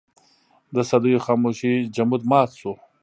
[0.75, 2.73] د صدېو خاموشۍ جمود مات شو.